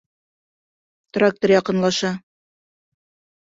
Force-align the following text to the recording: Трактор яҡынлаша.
Трактор 1.17 1.53
яҡынлаша. 1.55 2.11